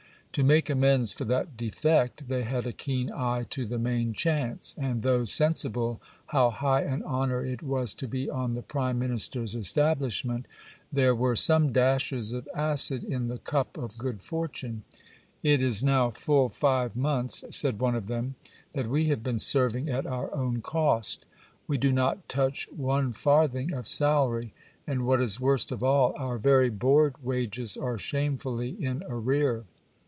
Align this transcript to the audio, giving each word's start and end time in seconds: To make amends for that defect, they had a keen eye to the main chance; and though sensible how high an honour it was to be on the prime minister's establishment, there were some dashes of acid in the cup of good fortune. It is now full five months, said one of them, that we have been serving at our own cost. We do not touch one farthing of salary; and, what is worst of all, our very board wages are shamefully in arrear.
To 0.35 0.45
make 0.45 0.69
amends 0.69 1.11
for 1.11 1.25
that 1.25 1.57
defect, 1.57 2.29
they 2.29 2.43
had 2.43 2.65
a 2.65 2.71
keen 2.71 3.11
eye 3.11 3.43
to 3.49 3.65
the 3.65 3.77
main 3.77 4.13
chance; 4.13 4.73
and 4.77 5.03
though 5.03 5.25
sensible 5.25 6.01
how 6.27 6.51
high 6.51 6.83
an 6.83 7.03
honour 7.03 7.45
it 7.45 7.61
was 7.61 7.93
to 7.95 8.07
be 8.07 8.29
on 8.29 8.53
the 8.53 8.61
prime 8.61 8.97
minister's 8.97 9.57
establishment, 9.57 10.45
there 10.89 11.13
were 11.13 11.35
some 11.35 11.73
dashes 11.73 12.31
of 12.31 12.47
acid 12.55 13.03
in 13.03 13.27
the 13.27 13.39
cup 13.39 13.75
of 13.77 13.97
good 13.97 14.21
fortune. 14.21 14.83
It 15.43 15.61
is 15.61 15.83
now 15.83 16.11
full 16.11 16.47
five 16.47 16.95
months, 16.95 17.43
said 17.49 17.77
one 17.79 17.95
of 17.95 18.07
them, 18.07 18.35
that 18.71 18.87
we 18.87 19.07
have 19.09 19.23
been 19.23 19.37
serving 19.37 19.89
at 19.89 20.05
our 20.07 20.33
own 20.33 20.61
cost. 20.61 21.25
We 21.67 21.77
do 21.77 21.91
not 21.91 22.29
touch 22.29 22.69
one 22.73 23.11
farthing 23.11 23.73
of 23.73 23.85
salary; 23.85 24.53
and, 24.87 25.05
what 25.05 25.19
is 25.21 25.41
worst 25.41 25.73
of 25.73 25.83
all, 25.83 26.13
our 26.15 26.37
very 26.37 26.69
board 26.69 27.15
wages 27.21 27.75
are 27.75 27.97
shamefully 27.97 28.81
in 28.81 29.03
arrear. 29.09 29.65